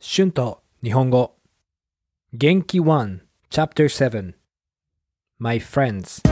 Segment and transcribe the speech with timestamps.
[0.00, 1.36] 春と日本語。
[2.32, 4.34] 元気1 Chapter 7
[5.38, 6.22] My Friends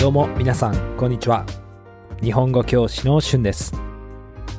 [0.00, 1.44] どうも皆さんこんにちは。
[2.22, 3.72] 日本語教師の春です。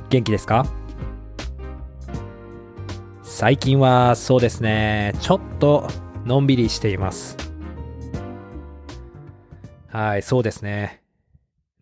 [0.10, 0.66] 元気ですか？
[3.24, 5.14] 最近はそうですね。
[5.22, 5.88] ちょっと
[6.26, 7.38] のんびりしています。
[9.94, 11.04] はいそうですね。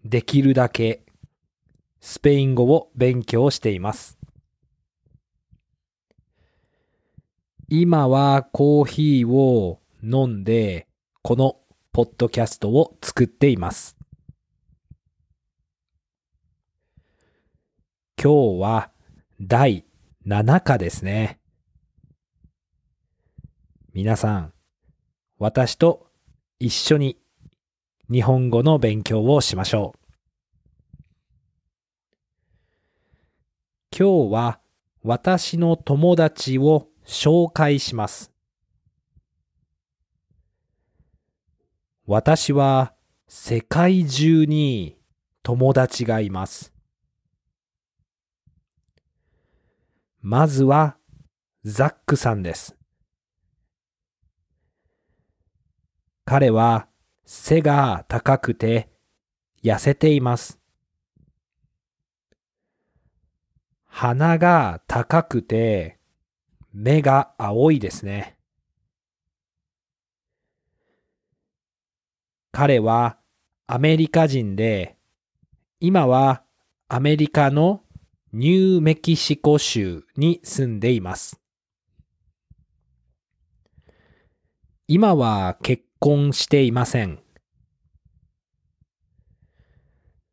[0.04, 1.06] できるだけ
[2.02, 4.18] スペイン語を勉強しています。
[7.70, 10.88] 今はコーヒーを飲んで
[11.22, 11.62] この
[11.94, 13.96] ポッドキャストを作っています。
[18.22, 18.92] 今日は
[19.40, 19.86] 第
[20.28, 21.40] 7課ですね。
[23.94, 24.54] 皆さん
[25.40, 26.08] 私と
[26.60, 27.18] 一緒に
[28.12, 30.02] 日本語の勉強をしましょう
[33.98, 34.60] 今日は
[35.02, 38.32] 私の友達を紹介します。
[42.06, 42.94] 私は
[43.28, 44.98] 世界中に
[45.42, 46.74] 友達がいます。
[50.22, 50.98] まずは
[51.64, 52.76] ザックさんです。
[56.26, 56.88] 彼は
[57.26, 58.90] 背が高くて
[59.64, 60.60] 痩せています。
[63.86, 66.00] 鼻が高くて
[66.74, 68.38] 目が青いですね。
[72.52, 73.18] 彼は
[73.68, 74.98] アメリカ人で、
[75.80, 76.44] 今は
[76.88, 77.82] アメリカの
[78.34, 81.41] ニューメキシコ州に住んでいます。
[84.94, 87.20] 今は結婚していません。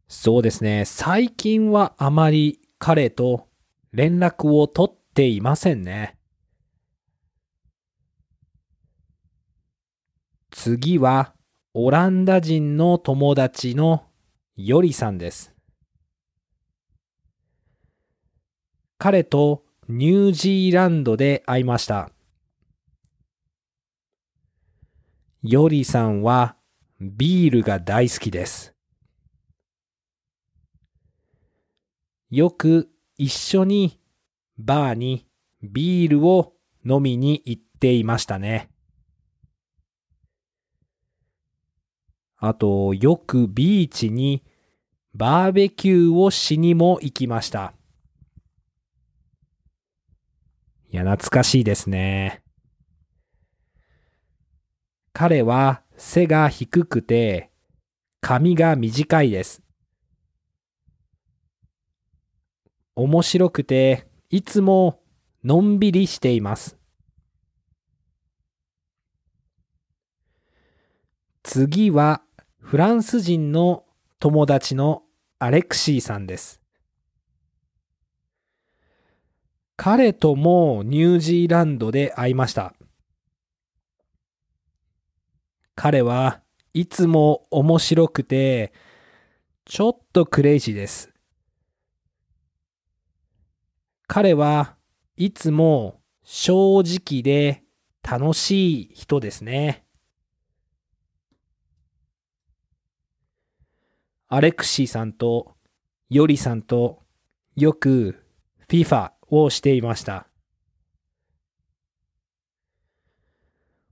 [0.08, 0.84] そうですね。
[0.84, 3.46] 最近はあまり彼と
[3.92, 6.16] 連絡を取っていませんね。
[10.50, 11.34] 次は
[11.72, 14.06] オランダ人の友達の
[14.56, 15.54] ヨリさんです。
[18.98, 22.10] 彼とニュージーランドで会いました。
[25.42, 26.56] ヨリさんは
[27.00, 28.74] ビールが大好きです。
[32.28, 34.00] よく一緒に
[34.58, 35.26] バーに
[35.62, 36.54] ビールを
[36.84, 38.68] 飲みに行っていましたね。
[42.36, 44.44] あと、よくビーチに
[45.14, 47.74] バーベキューをしにも行きました。
[50.90, 52.42] いや、懐かしいですね。
[55.20, 57.50] 彼は背が低くて
[58.20, 59.64] 髪が短いです。
[62.94, 65.00] 面白くていつも
[65.42, 66.76] のんびりしています。
[71.42, 72.22] 次は
[72.60, 73.86] フランス人の
[74.20, 75.02] 友達の
[75.40, 76.62] アレクシーさんです。
[79.74, 82.72] 彼ともニュージーランドで会いました。
[85.80, 86.40] 彼は
[86.74, 88.72] いつも面白くて
[89.64, 91.12] ちょっとクレイジーです。
[94.08, 94.74] 彼は
[95.16, 97.62] いつも正直で
[98.02, 99.84] 楽しい人ですね。
[104.26, 105.54] アレクシーさんと
[106.10, 107.04] ヨリさんと
[107.54, 108.20] よく
[108.68, 110.26] FIFA をしていました。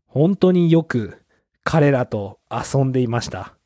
[0.06, 1.22] 本当によく
[1.68, 3.56] 彼らと遊んでいました。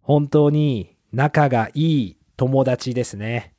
[0.00, 3.54] 本当に仲がいい友達ですね。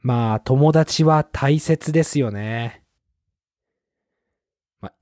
[0.00, 2.82] まあ友達は大切ですよね。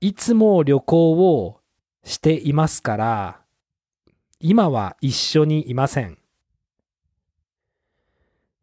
[0.01, 1.61] いつも旅行を
[2.03, 3.41] していますから、
[4.41, 6.17] 今は一緒にいません。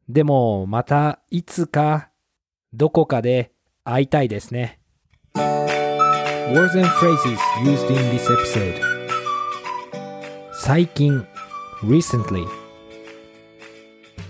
[0.06, 2.10] でもまたいつか
[2.74, 3.55] どこかで
[3.85, 4.79] 会いたいですね。
[5.33, 8.81] Words and phrases used in this episode
[10.53, 11.25] 最近
[11.81, 12.45] recently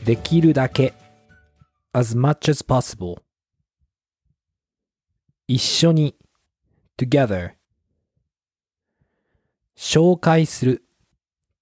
[0.06, 0.94] できるだけ
[1.94, 3.22] as much as possible
[5.48, 6.16] 一緒に
[6.96, 7.54] together
[9.76, 10.84] 紹介する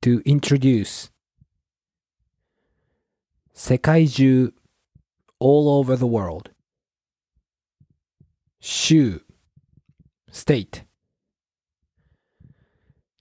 [0.01, 1.09] to introduce
[3.53, 4.53] 世界中
[5.39, 6.51] all over the world
[8.66, 9.20] 州
[10.32, 10.86] state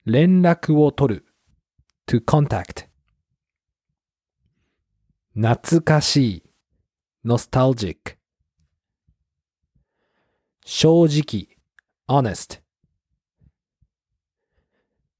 [0.05, 1.25] 連絡を取る。
[2.07, 2.87] to contact
[5.35, 6.43] 懐かしい。
[7.25, 8.15] nostalgic
[10.63, 11.57] 正直。
[12.07, 12.61] honest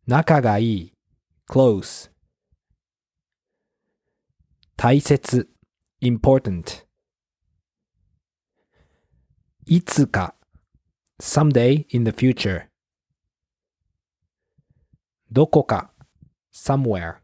[0.08, 0.94] 仲がいい。
[1.50, 2.10] close
[4.78, 5.50] 大切。
[6.02, 6.86] important
[9.65, 10.36] いつか。
[11.21, 12.63] someday in the future
[15.31, 15.92] どこか。
[16.54, 17.15] somewhere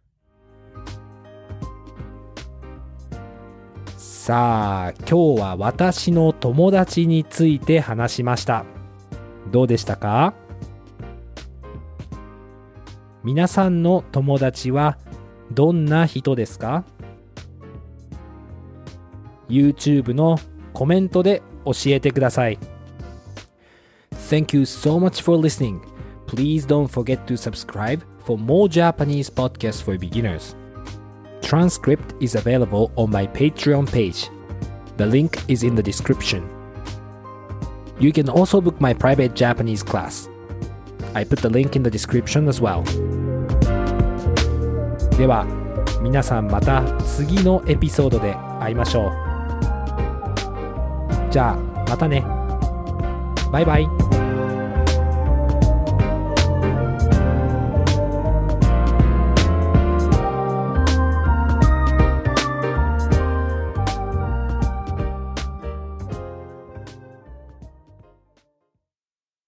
[3.97, 8.63] さあ、今日は私の友達について話しました。
[9.51, 10.33] どうでしたか？
[13.21, 14.97] 皆さんの友達は
[15.51, 16.85] どんな人ですか
[19.49, 20.37] ?YouTube の
[20.71, 22.58] コメントで教えてください。
[24.30, 25.80] Thank you so much for listening.
[26.26, 30.56] Please don't forget to subscribe for more Japanese podcasts for beginners.
[31.42, 34.30] Transcript is available on my Patreon page.
[34.96, 36.48] The link is in the description.
[38.00, 40.28] You can also book my private Japanese class.
[41.14, 42.82] I put the link in the description as well.
[45.16, 45.46] では、
[46.02, 49.27] 皆さんまた次のエピソードで会いましょう。
[51.29, 51.55] じゃあ、
[51.87, 52.25] またね。
[53.51, 54.08] バイバイ。